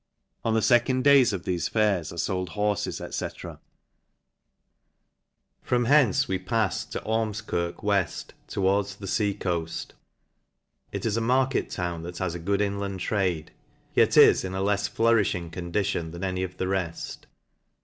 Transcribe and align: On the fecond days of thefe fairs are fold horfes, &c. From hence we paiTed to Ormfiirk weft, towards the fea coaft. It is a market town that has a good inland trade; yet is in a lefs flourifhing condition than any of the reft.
On 0.43 0.55
the 0.55 0.61
fecond 0.63 1.03
days 1.03 1.31
of 1.31 1.43
thefe 1.43 1.69
fairs 1.69 2.11
are 2.11 2.17
fold 2.17 2.49
horfes, 2.53 2.97
&c. 3.13 3.57
From 5.61 5.85
hence 5.85 6.27
we 6.27 6.39
paiTed 6.39 6.89
to 6.89 6.99
Ormfiirk 7.01 7.83
weft, 7.83 8.33
towards 8.47 8.95
the 8.95 9.05
fea 9.05 9.35
coaft. 9.35 9.91
It 10.91 11.05
is 11.05 11.17
a 11.17 11.21
market 11.21 11.69
town 11.69 12.01
that 12.01 12.17
has 12.17 12.33
a 12.33 12.39
good 12.39 12.61
inland 12.61 12.99
trade; 13.01 13.51
yet 13.93 14.17
is 14.17 14.43
in 14.43 14.55
a 14.55 14.63
lefs 14.63 14.89
flourifhing 14.89 15.51
condition 15.51 16.09
than 16.09 16.23
any 16.23 16.41
of 16.41 16.57
the 16.57 16.67
reft. 16.67 17.27